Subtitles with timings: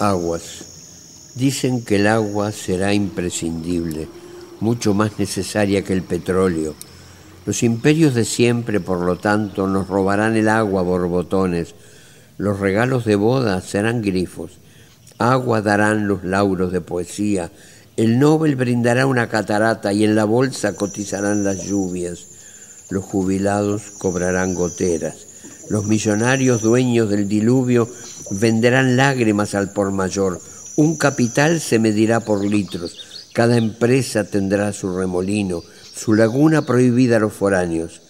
[0.00, 1.32] Aguas.
[1.34, 4.08] Dicen que el agua será imprescindible,
[4.60, 6.74] mucho más necesaria que el petróleo.
[7.48, 11.74] Los imperios de siempre, por lo tanto, nos robarán el agua borbotones.
[12.36, 14.58] Los regalos de boda serán grifos.
[15.16, 17.50] Agua darán los lauros de poesía.
[17.96, 22.26] El Nobel brindará una catarata y en la bolsa cotizarán las lluvias.
[22.90, 25.16] Los jubilados cobrarán goteras.
[25.70, 27.88] Los millonarios dueños del diluvio
[28.30, 30.38] venderán lágrimas al por mayor.
[30.76, 33.07] Un capital se medirá por litros.
[33.38, 35.62] Cada empresa tendrá su remolino,
[35.94, 38.02] su laguna prohibida a los foráneos,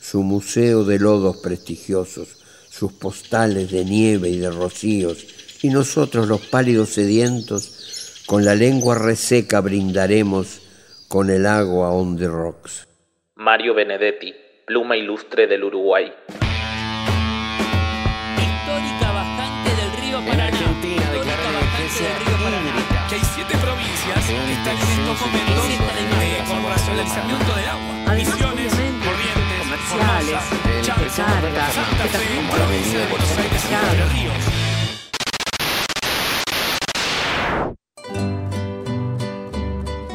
[0.00, 2.36] su museo de lodos prestigiosos,
[2.68, 5.24] sus postales de nieve y de rocíos.
[5.62, 10.60] Y nosotros, los pálidos sedientos, con la lengua reseca brindaremos
[11.06, 12.88] con el agua on the rocks.
[13.36, 14.34] Mario Benedetti,
[14.66, 16.12] pluma ilustre del Uruguay.
[26.52, 28.14] Almacenamiento de agua.
[28.14, 29.66] Misiones, corrientes,
[31.72, 34.61] Santa Fe, provincia de Buenos Aires y Entre Ríos.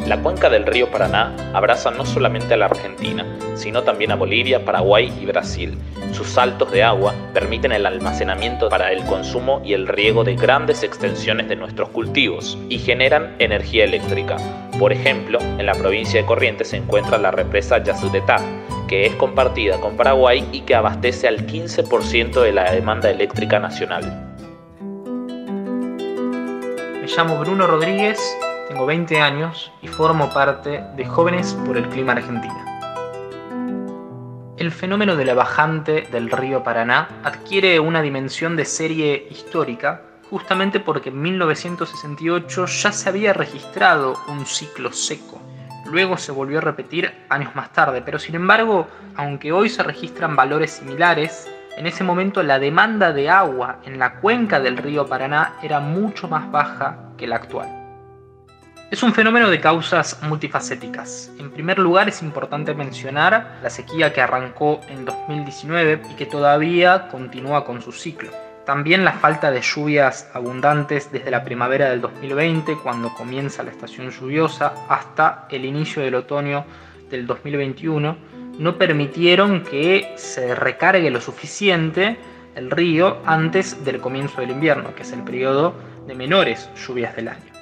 [0.07, 4.63] La cuenca del río Paraná abraza no solamente a la Argentina, sino también a Bolivia,
[4.63, 5.77] Paraguay y Brasil.
[6.13, 10.83] Sus saltos de agua permiten el almacenamiento para el consumo y el riego de grandes
[10.83, 14.37] extensiones de nuestros cultivos y generan energía eléctrica.
[14.79, 18.37] Por ejemplo, en la provincia de Corrientes se encuentra la represa Yacyretá,
[18.87, 24.35] que es compartida con Paraguay y que abastece al 15% de la demanda eléctrica nacional.
[27.01, 28.37] Me llamo Bruno Rodríguez
[28.67, 32.63] tengo 20 años y formo parte de Jóvenes por el Clima Argentina.
[34.57, 40.79] El fenómeno de la bajante del río Paraná adquiere una dimensión de serie histórica justamente
[40.79, 45.39] porque en 1968 ya se había registrado un ciclo seco.
[45.85, 50.35] Luego se volvió a repetir años más tarde, pero sin embargo, aunque hoy se registran
[50.35, 51.47] valores similares,
[51.77, 56.27] en ese momento la demanda de agua en la cuenca del río Paraná era mucho
[56.27, 57.76] más baja que la actual.
[58.89, 61.29] Es un fenómeno de causas multifacéticas.
[61.37, 67.09] En primer lugar es importante mencionar la sequía que arrancó en 2019 y que todavía
[67.09, 68.31] continúa con su ciclo.
[68.65, 74.09] También la falta de lluvias abundantes desde la primavera del 2020, cuando comienza la estación
[74.09, 76.63] lluviosa, hasta el inicio del otoño
[77.09, 78.17] del 2021,
[78.57, 82.17] no permitieron que se recargue lo suficiente
[82.55, 85.75] el río antes del comienzo del invierno, que es el periodo
[86.07, 87.56] de menores lluvias del año.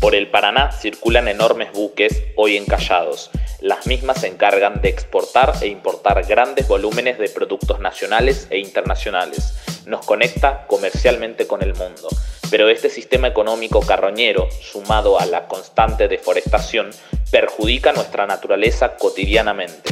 [0.00, 3.32] Por el Paraná circulan enormes buques hoy encallados.
[3.60, 9.54] Las mismas se encargan de exportar e importar grandes volúmenes de productos nacionales e internacionales.
[9.86, 12.08] Nos conecta comercialmente con el mundo.
[12.48, 16.90] Pero este sistema económico carroñero, sumado a la constante deforestación,
[17.32, 19.90] perjudica nuestra naturaleza cotidianamente.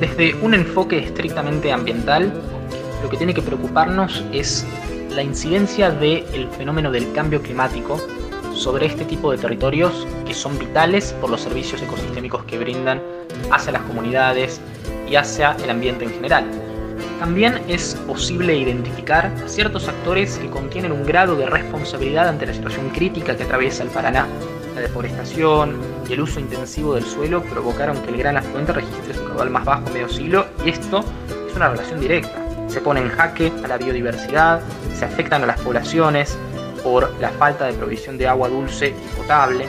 [0.00, 2.32] Desde un enfoque estrictamente ambiental,
[3.04, 4.66] lo que tiene que preocuparnos es
[5.14, 8.00] la incidencia del fenómeno del cambio climático
[8.52, 13.00] sobre este tipo de territorios que son vitales por los servicios ecosistémicos que brindan
[13.50, 14.60] hacia las comunidades
[15.08, 16.44] y hacia el ambiente en general.
[17.20, 22.90] También es posible identificar ciertos actores que contienen un grado de responsabilidad ante la situación
[22.90, 24.26] crítica que atraviesa el Paraná.
[24.74, 25.76] La deforestación
[26.08, 29.64] y el uso intensivo del suelo provocaron que el gran afluente registre su caudal más
[29.64, 31.04] bajo medio siglo y esto
[31.48, 34.60] es una relación directa se pone en jaque a la biodiversidad,
[34.94, 36.38] se afectan a las poblaciones
[36.82, 39.66] por la falta de provisión de agua dulce y potable.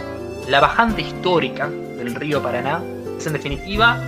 [0.50, 2.82] La bajante histórica del río Paraná
[3.18, 4.00] es en definitiva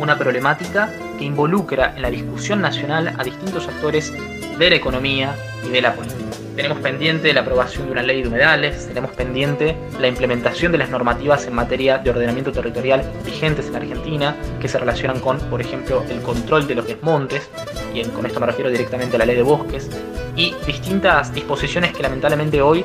[0.00, 4.12] una problemática que involucra en la discusión nacional a distintos actores
[4.58, 5.34] de la economía
[5.66, 6.22] y de la política.
[6.56, 10.90] Tenemos pendiente la aprobación de una ley de humedales, tenemos pendiente la implementación de las
[10.90, 16.04] normativas en materia de ordenamiento territorial vigentes en Argentina, que se relacionan con, por ejemplo,
[16.10, 17.48] el control de los desmontes,
[17.94, 19.90] y con esto me refiero directamente a la ley de bosques,
[20.36, 22.84] y distintas disposiciones que lamentablemente hoy eh,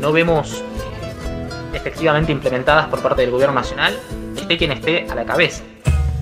[0.00, 0.62] no vemos eh,
[1.74, 3.98] efectivamente implementadas por parte del gobierno nacional,
[4.36, 5.62] esté quien esté a la cabeza.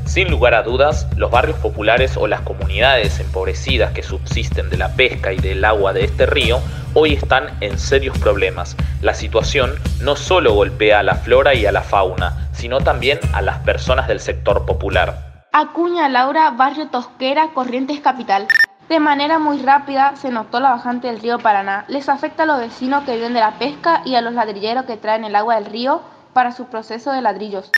[0.05, 4.95] Sin lugar a dudas, los barrios populares o las comunidades empobrecidas que subsisten de la
[4.95, 6.61] pesca y del agua de este río
[6.95, 8.77] hoy están en serios problemas.
[9.01, 13.41] La situación no solo golpea a la flora y a la fauna, sino también a
[13.41, 15.32] las personas del sector popular.
[15.55, 18.49] Acuña Laura, barrio Tosquera, Corrientes Capital.
[18.89, 21.85] De manera muy rápida se notó la bajante del río Paraná.
[21.89, 24.97] Les afecta a los vecinos que viven de la pesca y a los ladrilleros que
[24.97, 26.01] traen el agua del río
[26.33, 27.71] para su proceso de ladrillos.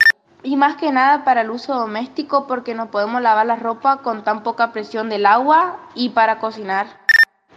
[0.45, 4.23] Y más que nada para el uso doméstico porque no podemos lavar la ropa con
[4.23, 6.87] tan poca presión del agua y para cocinar.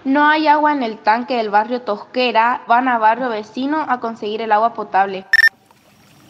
[0.04, 4.42] No hay agua en el tanque del barrio Tosquera, van a barrio vecino a conseguir
[4.42, 5.28] el agua potable.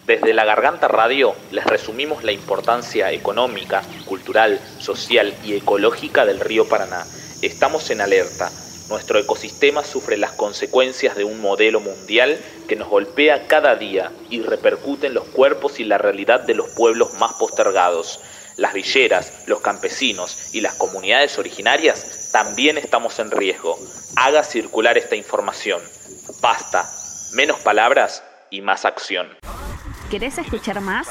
[0.07, 6.69] Desde la Garganta Radio les resumimos la importancia económica, cultural, social y ecológica del río
[6.69, 7.05] Paraná.
[7.41, 8.49] Estamos en alerta.
[8.87, 12.39] Nuestro ecosistema sufre las consecuencias de un modelo mundial
[12.69, 16.69] que nos golpea cada día y repercute en los cuerpos y la realidad de los
[16.69, 18.21] pueblos más postergados.
[18.55, 23.77] Las villeras, los campesinos y las comunidades originarias también estamos en riesgo.
[24.15, 25.81] Haga circular esta información.
[26.39, 26.89] Basta.
[27.33, 29.27] Menos palabras y más acción.
[30.09, 31.09] ¿Querés escuchar más?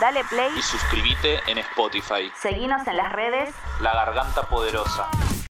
[0.00, 2.30] Dale play y suscríbete en Spotify.
[2.38, 5.08] Seguinos en las redes La Garganta Poderosa.